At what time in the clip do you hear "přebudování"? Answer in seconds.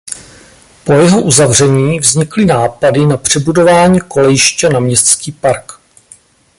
3.17-3.99